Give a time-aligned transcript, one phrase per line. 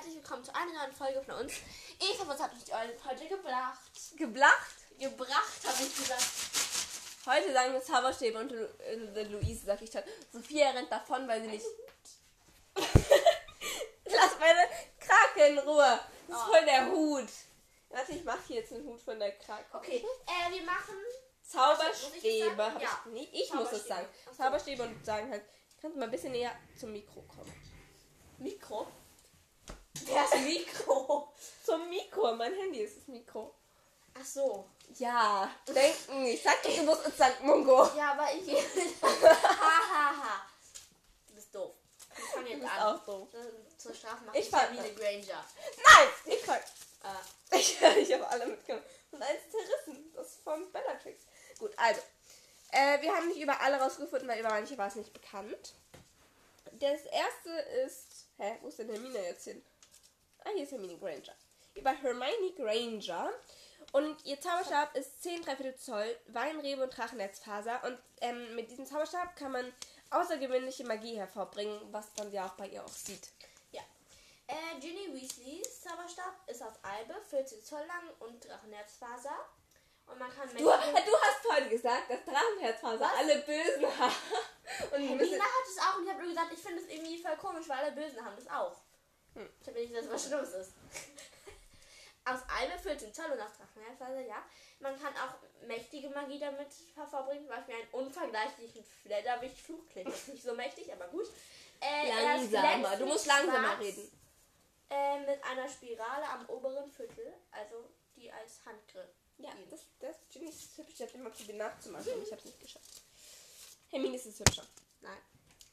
[0.00, 1.52] herzlich willkommen zu einer neuen Folge von uns.
[2.00, 3.78] Eva, was hat euch heute gebracht?
[4.16, 4.74] Geblacht.
[4.98, 6.24] Gebracht, habe ich gesagt.
[7.26, 10.00] Heute sagen wir Zauberstäbe und Lu äh, Luise, sag ich schon.
[10.32, 11.66] Sophia rennt davon, weil sie nicht.
[14.06, 16.00] Lass meine Krake in Ruhe.
[16.28, 16.50] Das ist Oh.
[16.50, 17.28] voll der Hut.
[17.90, 19.66] Warte, ich mache jetzt einen Hut von der Krake.
[19.74, 20.94] Okay, äh, wir machen.
[21.46, 22.56] Zauberstäbe.
[22.56, 22.74] sagen?
[22.74, 23.02] Hab Ja.
[23.14, 24.08] ich, ich muss es sagen.
[24.34, 25.44] Zauberstäbe und sagen halt,
[25.78, 27.52] kannst du mal ein bisschen näher zum Mikro kommen.
[28.38, 28.86] Mikro.
[30.06, 31.32] Wer ist Mikro?
[31.64, 31.88] Zum
[32.30, 33.54] Mikro, mein Handy ist das Mikro.
[34.14, 34.68] Ach so.
[34.98, 36.26] Ja, denken.
[36.26, 37.42] Ich sag dir, du musst ins St.
[37.42, 37.88] Mungo.
[37.96, 38.46] Ja, aber ich.
[39.02, 40.46] Hahaha.
[41.28, 41.74] du bist doof.
[42.16, 42.82] Ich fange jetzt an.
[42.96, 43.28] auch doof.
[43.78, 44.94] Zur Strafe mache Ich ich, Hermine an.
[44.96, 45.44] Granger.
[45.84, 46.58] Nein, ich fang.
[46.58, 48.84] Äh, Ich, ich habe alle mitgenommen.
[49.10, 50.12] Und eins zerrissen.
[50.14, 51.24] Das ist von Bellatrix.
[51.58, 52.00] Gut, also.
[52.72, 55.74] Äh, wir haben nicht über alle rausgefunden, weil über manche war es nicht bekannt.
[56.72, 57.50] Das erste
[57.84, 58.26] ist.
[58.36, 59.64] Hä, wo ist denn Hermine jetzt hin?
[60.44, 61.34] Ah, hier ist Hermine Granger.
[61.80, 63.30] Über Hermione Granger.
[63.92, 67.82] Und ihr Zauberstab ist 10 Dreiviertel Zoll, Weinrebe und Drachennetzfaser.
[67.84, 69.72] Und ähm, mit diesem Zauberstab kann man
[70.10, 73.28] außergewöhnliche Magie hervorbringen, was man ja auch bei ihr auch sieht.
[73.72, 73.80] ja.
[74.46, 79.34] Äh, Ginny Weasleys Zauberstab ist aus Albe, 14 Zoll lang und Drachenherzfaser.
[80.06, 84.14] Und man kann Du, du hast vorhin gesagt, dass Drachenherzfaser alle Bösen haben.
[84.92, 87.36] Und Nina hat es auch und ich habe nur gesagt, ich finde es irgendwie voll
[87.38, 88.76] komisch, weil alle Bösen haben das auch.
[89.34, 89.48] Hm.
[89.60, 90.72] Ich habe nicht gesagt, was Schlimmes ist.
[92.60, 94.42] Aus Albe 14 Zoll und aus Drachenherzfaser, ja.
[94.80, 99.88] Man kann auch mächtige Magie damit hervorbringen, zum Beispiel einen unvergleichlichen Flederwicht-Fluch.
[99.90, 101.26] Klingt jetzt nicht so mächtig, aber gut.
[101.80, 102.96] Äh, er langsamer.
[102.96, 104.10] Du musst langsamer schwarz, reden.
[104.90, 109.10] Äh, mit einer Spirale am oberen Viertel, also die als Handgriff.
[109.38, 110.94] Ja, das, das Ginny ist hübsch.
[110.94, 113.02] Ich habe immer probiert nachzumachen, aber ich habe es nicht geschafft.
[113.88, 114.66] Hermine ist es hübscher.
[115.00, 115.16] Nein.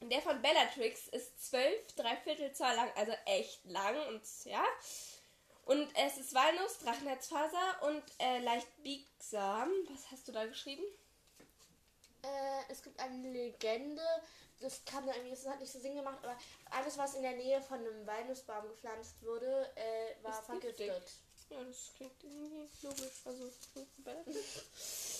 [0.00, 4.62] Und der von Bellatrix ist 12, Dreiviertel Zoll lang, also echt lang und ja.
[5.66, 9.70] Und es ist Walnuss, Drachenherzfaser und äh, leicht biegsam.
[9.90, 10.82] Was hast du da geschrieben?
[12.22, 14.02] Äh, es gibt eine Legende,
[14.60, 16.36] das kam irgendwie, das hat nicht so Sinn gemacht, aber
[16.70, 20.86] alles, was in der Nähe von einem Walnussbaum gepflanzt wurde, äh, war Ist giftig.
[20.86, 21.12] vergiftet.
[21.50, 23.20] Ja, das klingt irgendwie logisch.
[23.24, 23.50] Also.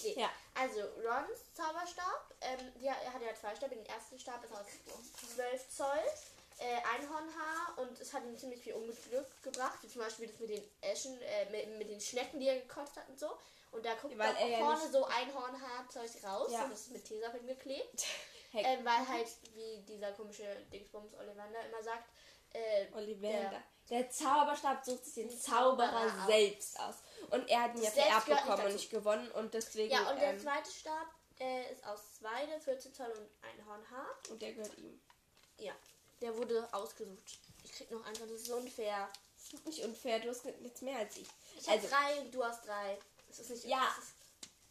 [0.04, 0.20] Nee.
[0.20, 0.30] Ja.
[0.54, 3.74] Also, Rons Zauberstab, ähm, der, er hat ja zwei Stäbe.
[3.74, 4.66] Den ersten Stab ist aus
[5.34, 6.02] 12 Zoll,
[6.58, 10.50] äh, Einhornhaar und es hat ihm ziemlich viel Unglück gebracht, wie zum Beispiel das mit
[10.50, 13.36] den Eschen, äh, mit, mit den Schnecken, die er gekotzt hat und so.
[13.72, 16.64] Und da guckt Weil er ja vorne nicht- so Einhornhaarzeug raus Ja.
[16.64, 18.04] und das ist mit Tesafilm geklebt.
[18.56, 22.08] Hey, Ähm, weil halt, wie dieser komische Dingsbums Ollivander immer sagt,
[22.52, 23.60] äh, Ollivander.
[23.90, 26.94] Der Zauberstab sucht sich den Zauberer Zauberer selbst aus.
[27.30, 29.28] Und er hat ihn ja vererbt bekommen und nicht gewonnen.
[29.32, 29.90] Und deswegen.
[29.92, 31.08] ja, und der ähm, zweite Stab
[31.40, 34.06] äh, ist aus Weide, 14 Zoll und Einhornhaar.
[34.30, 35.00] und der gehört ihm.
[35.58, 35.72] Ja,
[36.20, 37.38] der wurde ausgesucht.
[37.64, 39.08] Ich krieg noch einen, das ist unfair.
[39.36, 40.20] Das ist nicht unfair.
[40.20, 41.26] Du hast jetzt mehr als ich.
[41.58, 42.98] Ich habe Also, drei und du hast drei.
[43.28, 43.64] Das ist nicht.
[43.64, 43.86] Ja.
[43.98, 44.14] Ist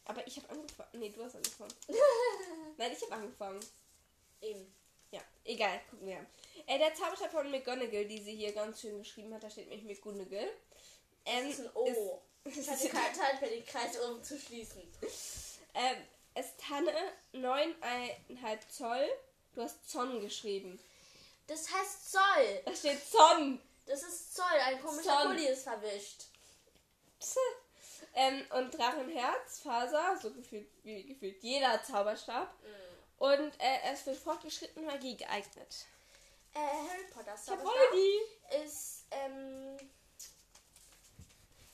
[0.06, 0.90] aber ich habe angefangen.
[0.94, 1.74] Nee, du hast angefangen.
[2.78, 3.59] Nein, ich habe angefangen.
[4.42, 4.74] eben.
[5.12, 6.28] Ja, egal, gucken wir an.
[6.66, 9.84] Äh, der Zauberstab von McGonagall, die sie hier ganz schön geschrieben hat, da steht nämlich
[9.86, 10.50] McGonagall.
[11.25, 12.22] Ähm, Das ist ein O.
[12.44, 14.81] Ist, Ich hatte keine Zeit für den Kreis oben zu schließen.
[15.75, 15.98] ähm,
[16.36, 16.92] ist Tanne
[17.34, 19.08] 9,5 Zoll.
[19.54, 20.80] Du hast Zon geschrieben.
[21.48, 22.62] Das heißt Zoll.
[22.66, 23.62] Da steht Zon.
[23.86, 24.46] Das ist Zoll.
[24.66, 25.28] Ein komischer Zoll.
[25.28, 26.26] Pulli ist verwischt.
[28.16, 32.54] Ähm, und Drachenherz, Faser, so gefühlt wie gefühlt jeder Zauberstab.
[33.18, 35.86] Und äh, er ist für fortgeschrittene Magie geeignet.
[36.54, 37.74] Äh, Harry Potter Zauberstab
[38.64, 39.78] ist, ähm,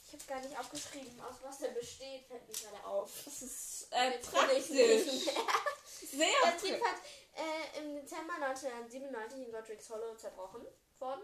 [0.06, 3.12] ich habe gar nicht aufgeschrieben, aus was der besteht, fällt mir gerade auf.
[3.26, 4.64] Das ist äh, praktisch.
[4.68, 6.82] Sehr Der Trieb praktisch.
[6.82, 7.02] hat
[7.36, 7.69] äh, im
[8.02, 10.66] Dezember 1997 in Godric's Hollow zerbrochen
[11.00, 11.24] worden.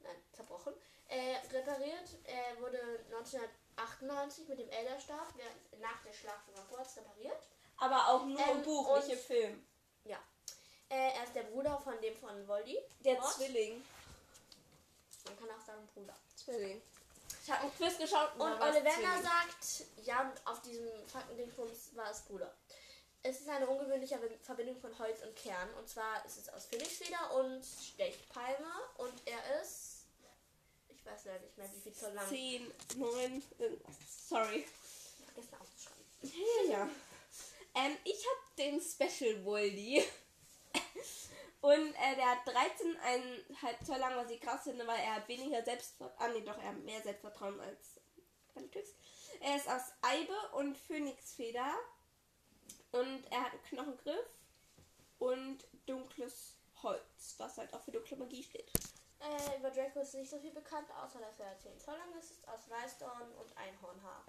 [0.00, 0.74] Nein, zerbrochen.
[1.08, 2.08] Äh, repariert.
[2.24, 2.78] Er wurde
[3.10, 5.28] 1998 mit dem Elderstab
[5.80, 7.42] nach der Schlacht von Hogwarts repariert.
[7.78, 9.66] Aber auch nur im Ähm, Buch, und- nicht im Film.
[10.04, 10.18] Ja.
[10.90, 12.78] Äh, er ist der Bruder von dem von Voldy.
[13.00, 13.32] Der What?
[13.34, 13.84] Zwilling.
[15.24, 16.14] Man kann auch sagen Bruder.
[16.36, 16.82] Zwilling.
[17.44, 22.10] Ich habe einen Quiz geschaut Und war's Ollivander sagt, ja, und auf diesem Faktendingsbums war
[22.10, 22.54] es Bruder.
[23.22, 25.68] Es ist eine ungewöhnliche Verbindung von Holz und Kern.
[25.74, 28.72] Und zwar ist es aus Phönixfeder und Stechpalme.
[28.98, 30.04] Und er ist.
[30.88, 32.28] Ich weiß leider nicht mehr, wie viel Zoll lang.
[32.28, 33.70] 10, 9, äh,
[34.28, 34.66] sorry.
[35.24, 36.04] Vergessen aufzuschreiben.
[36.22, 36.90] Ja, ja.
[37.74, 40.02] Ähm, ich habe den Special Voldy.
[41.60, 45.62] Und äh, der hat 13,5 Zoll lang, was ich krass finde, weil er hat weniger
[45.64, 46.18] Selbstvertrauen.
[46.18, 48.00] Ah, nee, doch, er hat mehr Selbstvertrauen als
[48.54, 48.90] Bellatrix.
[49.40, 51.74] Er ist aus Eibe und Phönixfeder.
[52.92, 54.28] Und er hat einen Knochengriff
[55.18, 58.70] und dunkles Holz, was halt auch für dunkle Magie steht.
[59.20, 62.46] Äh, über Draco ist nicht so viel bekannt, außer dass er 10 Zoll lang ist,
[62.46, 64.24] aus Weißdorn und Einhornhaar.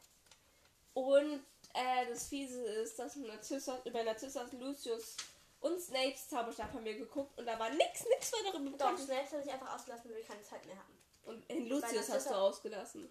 [0.93, 5.15] Und äh, das Fiese ist, dass Narzissus, über Narzissus, Lucius
[5.61, 8.99] und Snapes Zauberstab haben wir geguckt und da war nix, nix weiter darüber Doch, bekannt.
[8.99, 10.97] Snape hat sich einfach ausgelassen, weil wir keine Zeit mehr haben.
[11.25, 13.09] Und in Lucius hast du ausgelassen.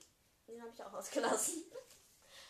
[0.49, 1.65] Den habe ich auch ausgelassen.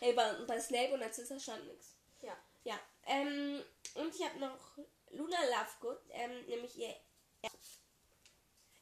[0.01, 1.97] Hey, bei, bei Snape und Narzissa stand nix.
[2.23, 2.37] Ja.
[2.65, 3.63] Ja, ähm,
[3.95, 4.79] und ich habe noch
[5.11, 6.95] Luna Lovegood, ähm, nämlich ihr,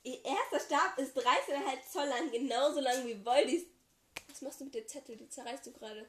[0.03, 3.67] ihr erster Stab ist 13,5 Zoll lang, genauso lang wie Voldis.
[4.29, 5.17] Was machst du mit dem Zettel?
[5.17, 6.09] Die zerreißt du gerade.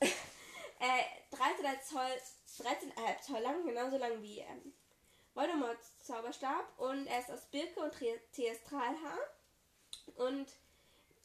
[0.00, 0.06] äh,
[1.32, 4.72] 13,5 Zoll, 13,5 Zoll lang, genauso lang wie ähm,
[5.36, 7.92] Voldemorts Zauberstab und er ist aus Birke und
[8.32, 9.18] Theastralhaar
[10.16, 10.46] und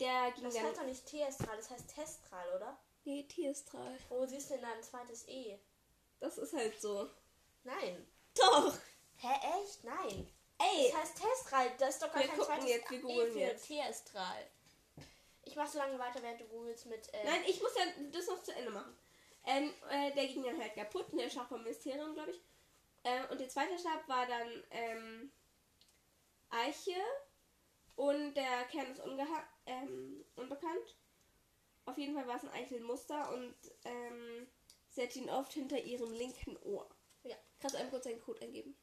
[0.02, 0.66] der ging Das dann...
[0.66, 2.78] heißt doch nicht T-Estral, das heißt Testral, oder?
[3.04, 3.98] Nee, Theastral.
[4.10, 5.60] Wo siehst du denn da ein zweites E?
[6.20, 7.10] Das ist halt so.
[7.64, 8.08] Nein.
[8.36, 8.78] Doch!
[9.18, 9.84] Hä, echt?
[9.84, 10.32] Nein.
[10.60, 10.92] Ey!
[10.92, 13.32] Das heißt Testral, das ist doch gar Wir kein gucken zweites jetzt, wir E googeln
[13.32, 13.68] für jetzt.
[13.68, 14.48] T-Estral.
[15.44, 17.12] Ich mach so lange weiter, während du googelst mit...
[17.14, 18.96] Äh, Nein, ich muss ja das noch zu Ende machen.
[19.46, 22.42] Ähm, äh, der ging dann halt kaputt, der Schach vom Mysterium, glaube ich.
[23.04, 25.32] Ähm, und der zweite Stab war dann ähm,
[26.52, 27.02] Eiche
[27.96, 29.02] und der Kern ist
[29.66, 30.96] ähm, unbekannt.
[31.86, 33.56] Auf jeden Fall war es ein Eichelmuster und
[33.86, 34.48] ähm,
[34.90, 36.90] sie hat ihn oft hinter ihrem linken Ohr.
[37.24, 37.36] Ja.
[37.60, 38.76] Kannst du einem kurz seinen Code eingeben?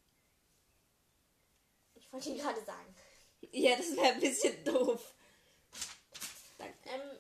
[1.94, 2.94] Ich wollte ihn gerade sagen.
[3.52, 5.14] Ja, das wäre ein bisschen doof.
[6.58, 6.76] Danke.
[6.86, 7.18] Ähm,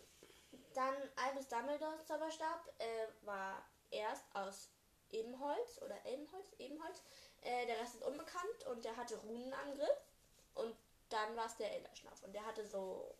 [0.74, 4.68] dann Albus Dumbledores Zauberstab äh, war erst aus
[5.10, 7.02] Ebenholz oder Ebenholz, Ebenholz.
[7.42, 10.06] Äh, der Rest ist unbekannt und der hatte Runenangriff.
[10.54, 10.74] Und
[11.08, 13.14] dann war es der Elderschnauf und der hatte so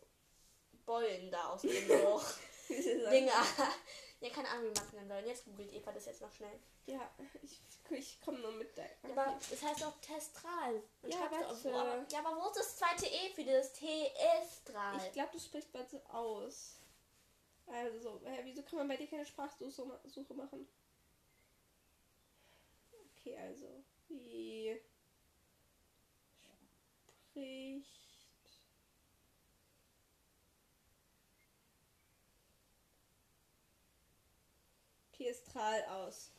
[0.85, 2.25] Beulen da aus dem Loch.
[2.69, 3.33] Dinger.
[4.21, 5.25] Ja, keine Ahnung, wie man es nennen soll.
[5.25, 6.59] Jetzt googelt Eva das jetzt noch schnell.
[6.87, 7.09] Ja,
[7.41, 7.61] ich,
[7.91, 8.75] ich komme nur mit.
[8.75, 10.83] Der Aber es heißt auch Testral.
[11.01, 11.47] Und Ja, du warte.
[11.47, 14.97] auch wo, aber, ja, aber wo ist das zweite E für das T-Estral?
[15.07, 16.81] Ich glaube, das spricht bald so aus.
[17.67, 20.67] Also, hä, wieso kann man bei dir keine Sprachsuche ma- Suche machen?
[23.15, 24.81] Okay, also, wie
[27.31, 27.98] spricht
[35.19, 36.31] Piestral aus?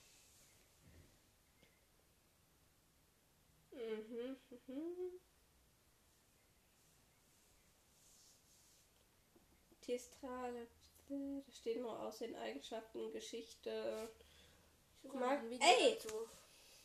[3.72, 4.36] Mhm,
[4.66, 5.20] mhm.
[9.82, 10.66] Testral,
[11.08, 14.08] da steht nur aus den Eigenschaften, Geschichte,
[15.02, 15.94] Ich Mag- noch ein Video Ey!
[16.02, 16.28] dazu.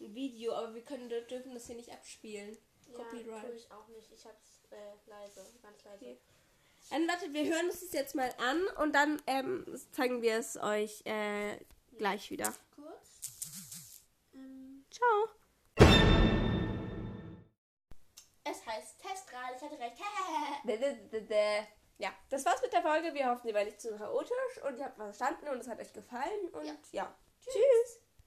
[0.02, 2.58] ein Video, aber wir können, dürfen das hier nicht abspielen.
[2.92, 3.46] Ja, Copyright.
[3.46, 4.12] tue ich auch nicht.
[4.12, 5.96] Ich hab's äh, leise, ganz leise.
[6.04, 6.18] Okay.
[6.90, 10.58] Dann wartet, wir hören uns das jetzt mal an und dann ähm, zeigen wir es
[10.58, 11.58] euch äh,
[11.98, 12.54] gleich wieder.
[12.76, 14.02] Kurz.
[14.34, 15.30] Ähm, Ciao.
[18.44, 19.98] es heißt Testral, ich hatte recht.
[21.98, 23.14] Ja, das war's mit der Folge.
[23.14, 25.80] Wir hoffen, ihr war nicht zu chaotisch und ihr habt was verstanden und es hat
[25.80, 26.50] euch gefallen.
[26.52, 26.76] Und Ja.
[26.92, 27.16] ja.
[27.40, 28.02] Tschüss.